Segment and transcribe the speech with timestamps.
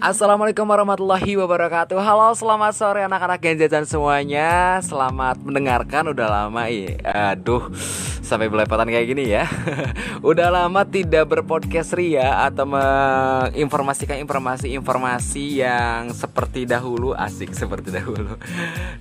[0.00, 2.00] Assalamualaikum warahmatullahi wabarakatuh.
[2.00, 4.80] Halo selamat sore anak-anak genjetan semuanya.
[4.80, 6.96] Selamat mendengarkan udah lama ya.
[7.36, 7.68] Aduh
[8.30, 9.50] sampai belepotan kayak gini ya
[10.30, 18.38] Udah lama tidak berpodcast Ria Atau menginformasikan informasi-informasi yang seperti dahulu Asik seperti dahulu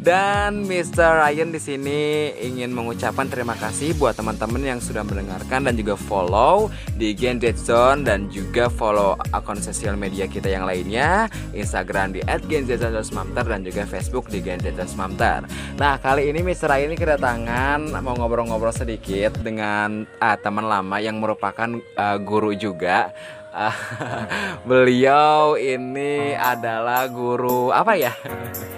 [0.01, 1.21] Dan Mr.
[1.21, 6.73] Ryan di sini ingin mengucapkan terima kasih buat teman-teman yang sudah mendengarkan Dan juga follow
[6.97, 12.23] di Gen Zone Dan juga follow akun sosial media kita yang lain lainnya Instagram di
[12.23, 15.43] @genzetasmamter dan juga Facebook di genzetasmamter.
[15.75, 16.71] Nah kali ini Mr.
[16.87, 21.67] ini kedatangan mau ngobrol-ngobrol sedikit dengan uh, teman lama yang merupakan
[21.99, 23.11] uh, guru juga.
[23.51, 23.75] Uh,
[24.69, 28.15] beliau ini adalah guru apa ya?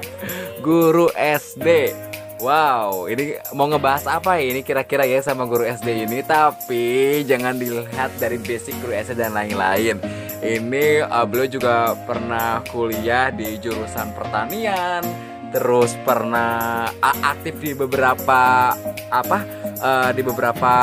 [0.66, 1.94] guru SD.
[2.42, 7.54] Wow, ini mau ngebahas apa ya ini kira-kira ya sama guru SD ini Tapi jangan
[7.54, 10.02] dilihat dari basic guru SD dan lain-lain
[10.42, 15.06] Ini uh, beliau juga pernah kuliah di jurusan pertanian
[15.54, 18.74] Terus pernah aktif di beberapa
[19.14, 20.74] apa uh, di beberapa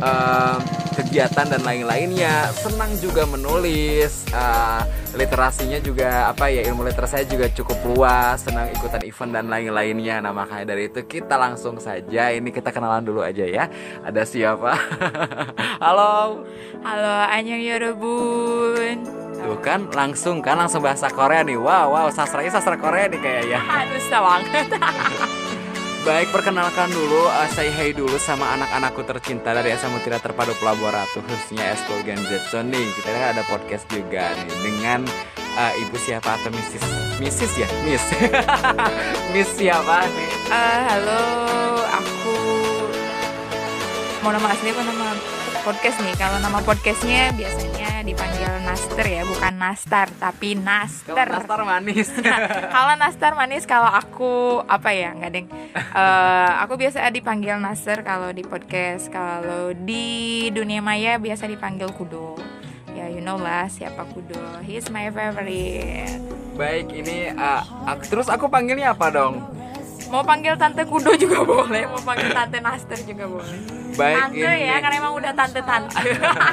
[0.00, 0.56] uh,
[0.94, 2.54] kegiatan dan lain-lainnya.
[2.54, 8.46] Senang juga menulis uh, literasinya juga apa ya ilmu literasinya juga cukup luas.
[8.46, 10.22] Senang ikutan event dan lain-lainnya.
[10.22, 12.30] Nah makanya dari itu kita langsung saja.
[12.30, 13.66] Ini kita kenalan dulu aja ya.
[14.06, 14.72] Ada siapa?
[15.84, 16.46] Halo.
[16.84, 18.96] Halo Anyong Yorobun
[19.40, 20.56] Tuh kan langsung kan?
[20.56, 21.58] Langsung bahasa Korea nih.
[21.58, 23.60] Wow wow sastranya sastra Korea nih kayaknya.
[23.60, 24.68] Aduh banget
[26.04, 31.24] Baik, perkenalkan dulu, uh, say hey dulu sama anak-anakku tercinta dari Asamutira Terpadu Pelabuhan Ratu,
[31.24, 32.92] khususnya Eskul Gen Zetson nih.
[32.92, 35.00] Kita kan ada podcast juga nih dengan
[35.56, 36.84] uh, ibu siapa atau Mrs.
[37.24, 37.52] Mrs.
[37.56, 38.04] ya, Miss.
[39.32, 40.04] Miss siapa?
[40.52, 41.24] Uh, halo,
[41.88, 42.36] aku
[44.20, 45.33] mau nama asli apa nama
[45.64, 46.12] podcast nih.
[46.20, 51.16] Kalau nama podcastnya biasanya dipanggil Naster ya, bukan Nastar tapi Naster.
[51.16, 52.08] Kalau Nastar manis.
[52.76, 55.48] kalau Nastar manis, kalau aku apa ya nggak deng.
[55.72, 59.08] Uh, aku biasa dipanggil Naster kalau di podcast.
[59.08, 62.36] Kalau di dunia maya biasa dipanggil Kudo.
[62.92, 64.60] Ya you know lah siapa Kudo.
[64.68, 66.20] He's my favorite.
[66.60, 69.40] Baik ini uh, aku, terus aku panggilnya apa dong?
[70.12, 73.58] Mau panggil tante Kudo juga boleh, mau panggil tante Naster juga boleh.
[73.94, 74.66] Baik tante ini.
[74.68, 76.02] ya karena emang udah tante-tante.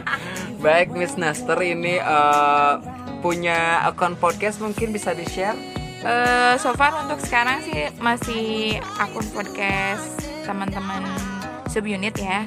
[0.66, 2.78] Baik Miss Naster ini uh,
[3.26, 5.58] punya akun podcast mungkin bisa di-share?
[6.02, 11.02] Uh, so far untuk sekarang sih masih akun podcast teman-teman
[11.70, 12.46] subunit ya.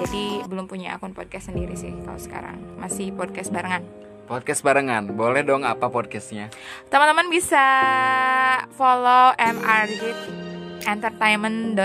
[0.00, 2.56] Jadi belum punya akun podcast sendiri sih kalau sekarang.
[2.80, 3.84] Masih podcast barengan.
[4.32, 6.48] Podcast barengan, boleh dong apa podcastnya?
[6.88, 7.60] Teman-teman bisa
[8.72, 10.00] follow MRG
[10.88, 11.76] entertainment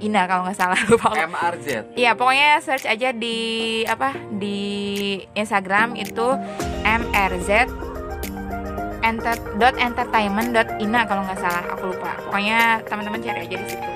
[0.00, 1.12] Ina kalau nggak salah lupa.
[1.12, 3.36] MRZ iya pokoknya search aja di
[3.84, 6.32] apa di Instagram itu
[6.80, 7.68] MRZ
[9.04, 12.16] enter dot entertainment dot ina kalau nggak salah aku lupa.
[12.24, 13.88] Pokoknya teman-teman cari aja di situ.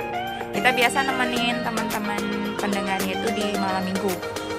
[0.52, 2.20] Kita biasa nemenin teman-teman
[2.60, 4.12] pendengarnya itu di malam minggu.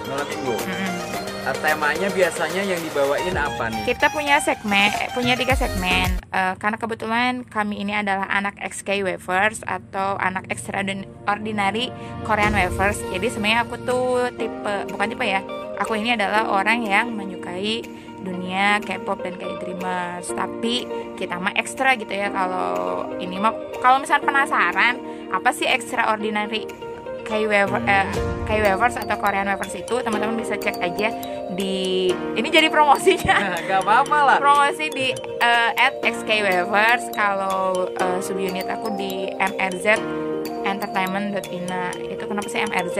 [0.09, 0.53] Malam minggu.
[0.57, 1.16] Mm -hmm
[1.56, 3.84] temanya biasanya yang dibawain apa nih?
[3.94, 6.19] Kita punya segmen, punya tiga segmen.
[6.31, 11.91] Uh, karena kebetulan kami ini adalah anak XK Wafers atau anak extraordinary
[12.28, 13.00] Korean Wafers.
[13.13, 15.41] Jadi sebenarnya aku tuh tipe, bukan tipe ya.
[15.78, 17.85] Aku ini adalah orang yang menyukai
[18.25, 20.34] dunia K-pop dan K-dreamers.
[20.34, 24.96] Tapi kita mah ekstra gitu ya kalau ini mah kalau misalnya penasaran
[25.31, 26.66] apa sih extraordinary
[27.27, 28.07] K-Wavers eh,
[28.47, 31.11] K-Wavers atau Korean Wavers itu teman-teman bisa cek aja
[31.53, 32.07] di
[32.39, 33.59] ini jadi promosinya.
[33.67, 34.38] Nggak apa-apa lah.
[34.39, 35.11] Promosi di
[35.43, 39.99] uh, at xkwavers kalau uh, subunit aku di mrz
[40.67, 42.97] entertainment.ina itu kenapa sih MRZ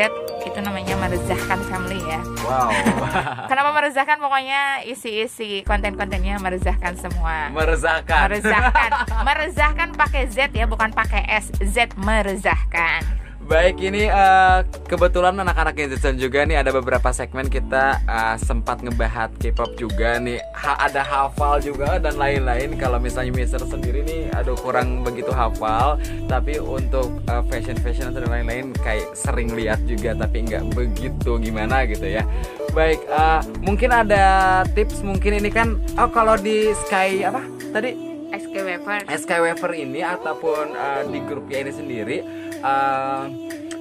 [0.47, 2.19] itu namanya merezahkan family ya.
[2.47, 2.71] Wow.
[3.51, 7.51] Kenapa merezahkan pokoknya isi-isi konten-kontennya merezahkan semua.
[7.51, 8.89] Merezahkan merezahkan
[9.27, 11.51] merezahkan pakai Z ya bukan pakai S.
[11.59, 18.33] Z merezahkan Baik ini uh, kebetulan anak-anak Genzetson juga nih ada beberapa segmen kita uh,
[18.41, 20.41] sempat ngebahas K-pop juga nih.
[20.57, 22.73] Ha ada hafal juga dan lain-lain.
[22.81, 26.01] Kalau misalnya Mister sendiri nih aduh kurang begitu hafal.
[26.25, 31.85] Tapi untuk uh, fashion fashion dan lain-lain kayak sering lihat juga tapi nggak begitu gimana
[31.85, 32.25] gitu ya.
[32.73, 37.45] Baik uh, mungkin ada tips mungkin ini kan oh kalau di Sky apa?
[37.69, 38.07] Tadi?
[38.28, 42.17] SK Wafer SK Wafer ini ataupun uh, di grupnya ini sendiri
[42.63, 43.25] uh,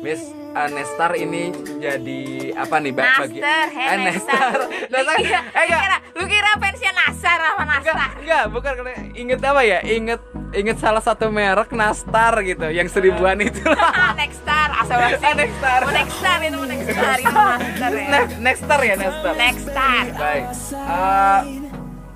[0.00, 0.22] Miss
[0.56, 2.22] uh, Nestar ini jadi
[2.56, 4.56] apa nih bagi bagi hey, eh, Nestar.
[4.88, 5.16] Nestar.
[5.26, 7.92] Kira, eh, kira, lu kira pensiun Nastar apa Nastar?
[7.92, 8.72] enggak, enggak bukan
[9.12, 9.78] inget apa ya?
[9.84, 10.22] Inget
[10.56, 13.60] inget salah satu merek Nastar gitu yang seribuan itu.
[14.20, 14.98] Nextar asal
[15.40, 18.08] Nextar oh, Nextar itu Nextar itu Nastar ya.
[18.40, 20.44] Nextar ya Nextar Nextar baik.
[20.72, 21.40] Uh,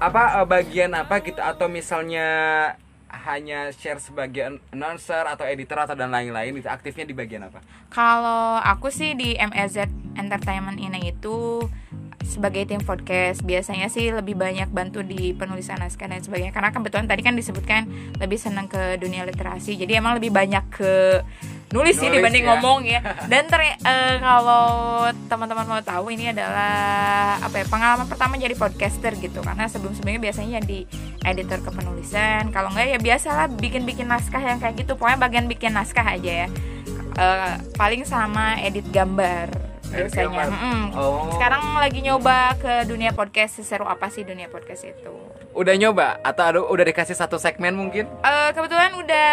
[0.00, 1.40] apa uh, bagian apa gitu?
[1.44, 2.28] Atau misalnya
[3.10, 7.60] hanya share sebagai announcer atau editor atau dan lain-lain itu aktifnya di bagian apa?
[7.90, 11.66] Kalau aku sih di MEZ Entertainment ini itu
[12.30, 13.42] sebagai tim podcast.
[13.42, 16.54] Biasanya sih lebih banyak bantu di penulisan naskah dan sebagainya.
[16.54, 17.90] Karena kebetulan tadi kan disebutkan
[18.22, 19.74] lebih senang ke dunia literasi.
[19.74, 21.24] Jadi emang lebih banyak ke
[21.70, 22.48] nulis, sih dibanding ya.
[22.54, 23.00] ngomong ya.
[23.30, 24.66] Dan ter uh, kalau
[25.26, 29.42] teman-teman mau tahu ini adalah apa ya pengalaman pertama jadi podcaster gitu.
[29.42, 30.86] Karena sebelum sebelumnya biasanya jadi
[31.26, 36.04] editor kepenulisan kalau enggak ya biasalah bikin-bikin naskah yang kayak gitu pokoknya bagian bikin naskah
[36.04, 36.48] aja ya
[37.18, 40.46] uh, paling sama edit gambar biasanya.
[40.48, 41.30] Mm Oh.
[41.34, 43.58] Sekarang lagi nyoba ke dunia podcast.
[43.58, 45.10] Seseru apa sih dunia podcast itu?
[45.50, 48.06] Udah nyoba atau ada udah dikasih satu segmen mungkin?
[48.22, 49.30] Uh, kebetulan udah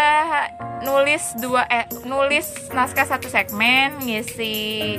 [0.82, 4.98] nulis dua eh nulis naskah satu segmen, ngisi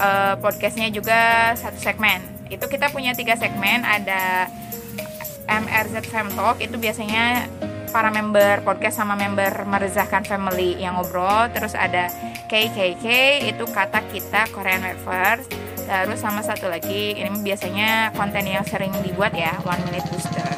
[0.00, 2.24] uh, podcastnya juga satu segmen.
[2.48, 3.84] Itu kita punya tiga segmen.
[3.84, 4.48] Ada
[5.46, 7.46] MRZ Fam Talk itu biasanya
[7.90, 12.12] para member podcast sama member meresahkan family yang ngobrol terus ada
[12.50, 13.06] KKK
[13.48, 15.48] itu kata kita Korean Wavers
[15.86, 20.56] terus sama satu lagi ini biasanya konten yang sering dibuat ya One Minute Booster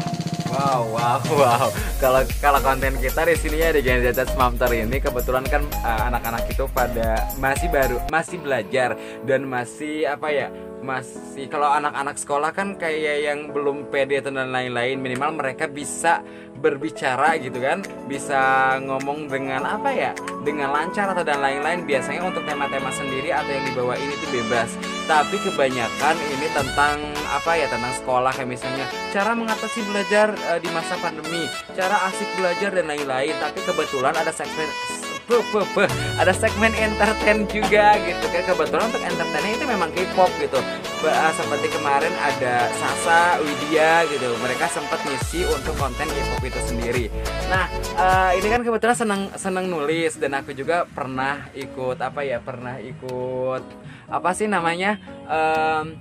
[0.48, 1.66] Wow, wow, wow.
[2.02, 6.02] Kalau kalau konten kita di sini ya di Gen Z Mamter ini kebetulan kan eh,
[6.08, 8.96] anak-anak uh, itu pada masih baru, masih belajar
[9.28, 10.48] dan masih apa ya?
[10.78, 16.22] Masih kalau anak-anak sekolah kan kayak yang belum pede dan lain-lain minimal mereka bisa
[16.58, 20.10] berbicara gitu kan bisa ngomong dengan apa ya
[20.42, 21.86] dengan lancar atau dan lain-lain.
[21.86, 24.70] Biasanya untuk tema-tema sendiri atau yang dibawa ini tuh bebas.
[25.08, 26.96] Tapi kebanyakan ini tentang
[27.30, 32.28] apa ya tentang sekolah kayak misalnya cara mengatasi belajar uh, di masa pandemi cara asik
[32.38, 33.34] belajar dan lain-lain.
[33.38, 34.97] Tapi kebetulan ada segmen
[36.20, 38.24] Ada segmen entertain juga gitu.
[38.32, 40.58] Kan kebetulan untuk entertainnya itu memang K-pop gitu.
[41.04, 44.34] Uh, seperti kemarin ada Sasa Widya gitu.
[44.40, 47.04] Mereka sempat ngisi untuk konten K-pop itu sendiri.
[47.52, 47.68] Nah
[48.00, 50.16] uh, ini kan kebetulan senang senang nulis.
[50.16, 53.62] Dan aku juga pernah ikut apa ya pernah ikut
[54.08, 54.96] apa sih namanya
[55.28, 55.92] um,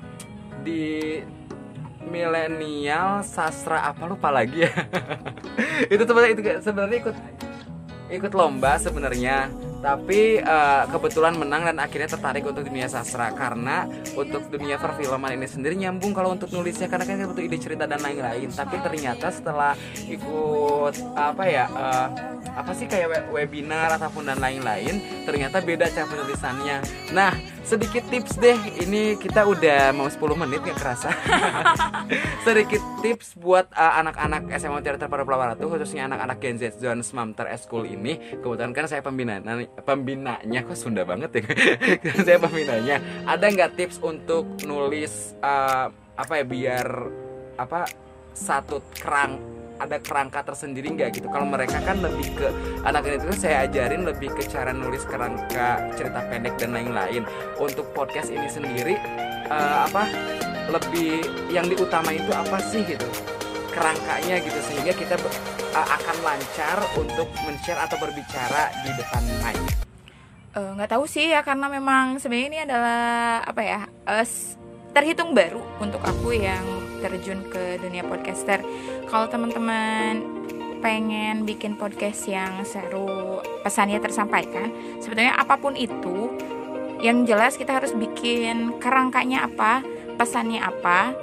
[0.64, 1.20] di
[2.08, 4.72] milenial sastra apa lupa lagi ya.
[5.94, 7.16] Itu sebenarnya itu sebenarnya ikut
[8.07, 13.30] ikut lomba sebenarnya tapi uh, kebetulan menang dan akhirnya tertarik untuk dunia sastra.
[13.33, 13.86] Karena
[14.18, 18.01] untuk dunia perfilman ini sendiri nyambung kalau untuk nulisnya karena kan butuh ide cerita dan
[18.01, 18.50] lain-lain.
[18.50, 19.77] Tapi ternyata setelah
[20.09, 22.07] ikut apa ya uh,
[22.57, 24.98] apa sih kayak webinar ataupun dan lain-lain
[25.30, 26.77] ternyata beda cara penulisannya.
[27.13, 31.12] Nah sedikit tips deh ini kita udah mau 10 menit gak kerasa.
[32.48, 37.04] Sedikit tips buat uh, anak-anak SMA Teater para Pelawara tuh khususnya anak-anak Gen Z Zone
[37.04, 38.40] Smamter School ini.
[38.40, 41.44] Kebetulan kan saya pembina nah, pembinanya kok Sunda banget ya?
[42.25, 43.04] Saya pembinanya.
[43.28, 46.88] Ada nggak tips untuk nulis uh, apa ya biar
[47.60, 47.84] apa
[48.31, 51.28] satu kerang ada kerangka tersendiri nggak gitu?
[51.30, 52.48] Kalau mereka kan lebih ke
[52.84, 57.24] anak ini tuh saya ajarin lebih ke cara nulis kerangka cerita pendek dan lain-lain.
[57.58, 58.96] Untuk podcast ini sendiri
[59.50, 60.10] uh, apa
[60.68, 63.08] lebih yang diutama itu apa sih gitu?
[63.72, 65.16] Kerangkanya gitu sehingga kita
[65.74, 69.58] uh, akan lancar untuk men-share atau berbicara di depan mic.
[70.58, 73.80] Eh, nggak uh, tahu sih ya karena memang sebenarnya ini adalah apa ya
[74.10, 74.26] uh,
[74.98, 76.66] terhitung baru untuk aku yang
[77.00, 78.62] terjun ke dunia podcaster.
[79.08, 80.21] Kalau teman-teman
[80.80, 84.69] pengen bikin podcast yang seru, pesannya tersampaikan,
[85.02, 86.31] sebetulnya apa pun itu,
[87.02, 89.81] yang jelas kita harus bikin kerangkanya apa,
[90.18, 91.14] pesannya apa.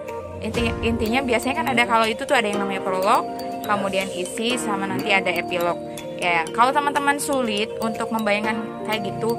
[0.43, 3.25] Inti, intinya biasanya kan ada kalau itu tuh ada yang namanya prolog,
[3.65, 5.79] kemudian isi sama nanti ada epilog.
[6.21, 9.35] Ya, kalau teman-teman sulit untuk membayangkan kayak gitu,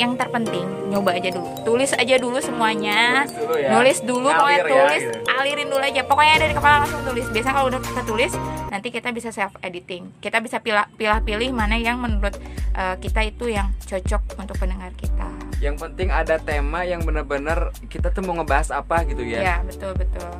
[0.00, 0.64] yang terpenting.
[0.88, 1.48] Nyoba aja dulu.
[1.60, 3.28] Tulis aja dulu semuanya.
[3.28, 3.68] Nulis dulu, ya.
[3.76, 5.02] nulis dulu pokoknya ya, tulis.
[5.04, 5.18] gitu.
[5.36, 6.02] alirin dulu aja.
[6.08, 7.26] Pokoknya dari kepala langsung tulis.
[7.28, 8.32] Biasa kalau udah kita tulis
[8.70, 12.38] nanti kita bisa self editing kita bisa pilih pilih pilih mana yang menurut
[12.78, 15.26] uh, kita itu yang cocok untuk pendengar kita.
[15.60, 19.42] Yang penting ada tema yang benar-benar kita tuh mau ngebahas apa gitu ya.
[19.42, 20.30] Ya betul betul.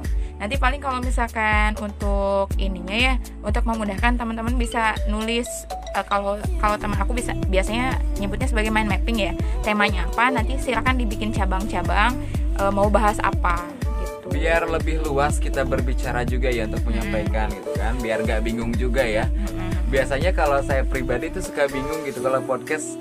[0.40, 3.14] Nanti paling kalau misalkan untuk ininya ya
[3.44, 5.44] untuk memudahkan teman-teman bisa nulis
[5.92, 10.56] uh, kalau kalau teman aku bisa biasanya nyebutnya sebagai mind mapping ya temanya apa nanti
[10.56, 12.16] silakan dibikin cabang-cabang
[12.58, 13.60] uh, mau bahas apa
[14.00, 17.56] gitu biar lebih luas kita berbicara juga ya untuk menyampaikan hmm.
[17.60, 19.90] gitu kan biar gak bingung juga ya hmm.
[19.92, 22.96] biasanya kalau saya pribadi tuh suka bingung gitu kalau podcast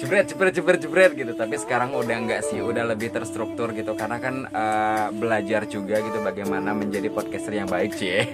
[0.00, 1.32] jebret jebret jebret jebret gitu.
[1.36, 3.92] Tapi sekarang udah enggak sih udah lebih terstruktur gitu.
[3.92, 8.24] Karena kan uh, belajar juga gitu bagaimana menjadi podcaster yang baik sih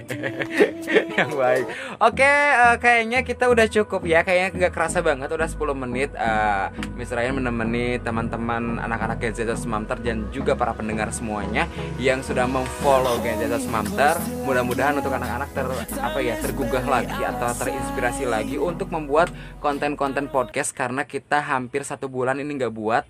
[1.19, 1.67] yang baik.
[1.99, 4.23] Oke uh, kayaknya kita udah cukup ya.
[4.23, 6.09] Kayaknya nggak kerasa banget udah 10 menit.
[6.15, 11.67] Uh, Miss Ryan menemani teman-teman anak-anak Gen Z Mamter dan juga para pendengar semuanya
[11.99, 14.15] yang sudah memfollow Gen Z Mamter
[14.47, 15.67] mudah-mudahan untuk anak-anak ter
[15.99, 19.27] apa ya tergugah lagi atau terinspirasi lagi untuk membuat
[19.59, 23.03] konten-konten podcast karena kita hampir satu bulan ini nggak buat.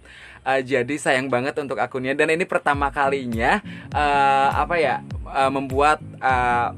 [0.48, 2.16] Uh, jadi sayang banget untuk akunnya.
[2.16, 3.60] Dan ini pertama kalinya
[3.92, 6.72] uh, apa ya uh, membuat uh,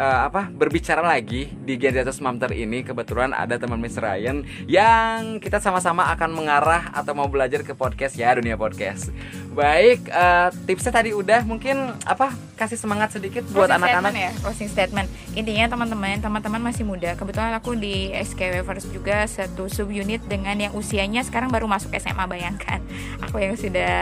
[0.00, 5.38] uh, apa berbicara lagi di Gen Z Mamter ini kebetulan ada teman Miss Ryan yang
[5.38, 9.12] kita sama-sama akan mengarah atau mau belajar ke podcast ya dunia podcast.
[9.52, 15.10] Baik, uh, tipsnya tadi udah mungkin apa kasih semangat sedikit buat anak-anak ya closing statement.
[15.36, 17.12] Intinya teman-teman, teman-teman masih muda.
[17.18, 21.92] Kebetulan aku di SKW First juga satu sub unit dengan yang usianya sekarang baru masuk
[21.98, 22.80] SMA bayangkan.
[23.28, 23.92] Aku yang sudah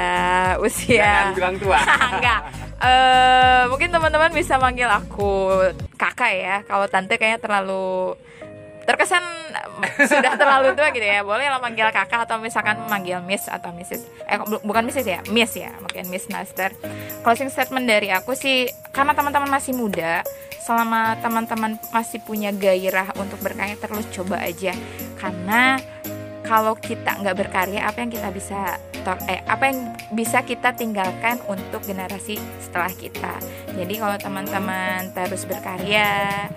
[0.65, 1.81] usia Jangan bilang tua.
[2.15, 2.41] Enggak.
[2.79, 5.51] Uh, mungkin teman-teman bisa manggil aku
[6.19, 6.57] kakak ya.
[6.67, 8.19] Kalau tante kayaknya terlalu
[8.83, 9.23] terkesan
[10.11, 11.23] sudah terlalu tua gitu ya.
[11.23, 15.21] Boleh lah manggil kakak atau misalkan manggil miss atau mrs eh bukan mrs ya?
[15.31, 16.75] Miss ya mungkin miss master.
[17.23, 20.27] Closing statement dari aku sih karena teman-teman masih muda
[20.59, 24.75] selama teman-teman masih punya gairah untuk berkarya terus coba aja.
[25.15, 25.79] Karena
[26.43, 28.81] kalau kita nggak berkarya apa yang kita bisa
[29.29, 29.79] eh apa yang
[30.13, 33.35] bisa kita tinggalkan untuk generasi setelah kita.
[33.75, 36.49] Jadi kalau teman-teman terus berkarya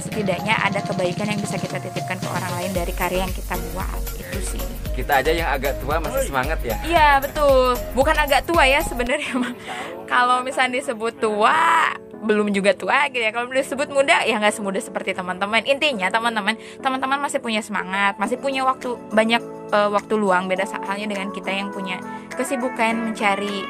[0.00, 4.00] setidaknya ada kebaikan yang bisa kita titipkan ke orang lain dari karya yang kita buat.
[4.20, 4.62] Itu sih.
[4.94, 6.76] Kita aja yang agak tua masih semangat ya.
[6.86, 7.74] Iya betul.
[7.98, 9.34] Bukan agak tua ya sebenarnya
[10.12, 11.90] kalau misalnya disebut tua
[12.24, 13.30] belum juga tua gitu ya.
[13.30, 15.62] Kalau disebut muda ya nggak semudah seperti teman-teman.
[15.68, 20.48] Intinya teman-teman teman-teman masih punya semangat masih punya waktu banyak uh, waktu luang.
[20.48, 22.00] Beda halnya dengan kita yang punya
[22.32, 23.62] kesibukan mencari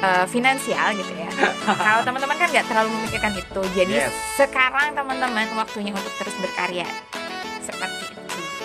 [0.00, 1.28] uh, finansial gitu ya.
[1.84, 3.62] Kalau teman-teman kan nggak terlalu memikirkan itu.
[3.74, 4.14] Jadi yes.
[4.38, 6.86] sekarang teman-teman waktunya untuk terus berkarya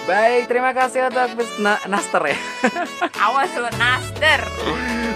[0.09, 2.37] Baik, terima kasih untuk Na Naster ya.
[3.29, 4.41] Awas lo Naster.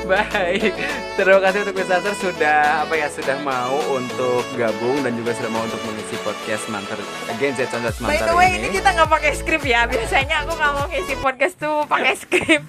[0.05, 0.69] Baik,
[1.17, 5.49] terima kasih untuk Miss Naster sudah apa ya sudah mau untuk gabung dan juga sudah
[5.49, 7.01] mau untuk mengisi podcast Manter
[7.41, 9.89] Gen Z Manter By the way, ini, ini kita nggak pakai skrip ya.
[9.89, 12.61] Biasanya aku kalau ngisi podcast tuh pakai skrip.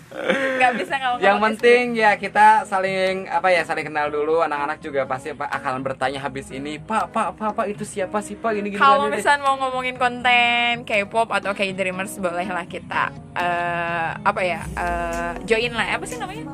[0.62, 4.40] Gak bisa kalau Yang penting ya kita saling apa ya saling kenal dulu.
[4.40, 8.54] Anak-anak juga pasti akan bertanya habis ini, Pak, Pak, Pak, Pak itu siapa sih Pak?
[8.54, 8.80] Ini gini.
[8.80, 15.73] Kalau misalnya mau ngomongin konten K-pop atau K-dreamers bolehlah kita uh, apa ya uh, join
[15.75, 16.44] lah apa sih namanya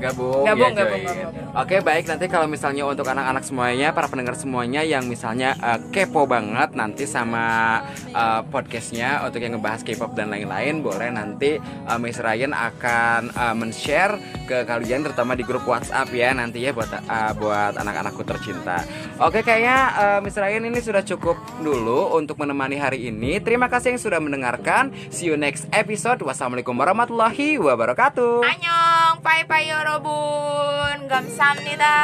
[0.00, 1.44] gabung gabung, ya, gabung, gabung.
[1.54, 6.26] Oke baik nanti kalau misalnya untuk anak-anak semuanya para pendengar semuanya yang misalnya uh, kepo
[6.26, 7.78] banget nanti sama
[8.10, 13.54] uh, podcastnya untuk yang ngebahas K-pop dan lain-lain boleh nanti uh, Miss Ryan akan uh,
[13.54, 14.18] men-share
[14.50, 18.82] ke kalian terutama di grup WhatsApp ya nanti ya buat uh, buat anak-anakku tercinta.
[19.22, 23.38] Oke kayaknya uh, Miss Ryan ini sudah cukup dulu untuk menemani hari ini.
[23.38, 24.90] Terima kasih yang sudah mendengarkan.
[25.14, 26.18] See you next episode.
[26.18, 28.42] Wassalamualaikum warahmatullahi wabarakatuh.
[28.42, 28.73] Annyeong,
[29.14, 29.22] dong.
[29.22, 31.06] Bye bye yorobun.
[31.08, 31.94] Gamsamnida.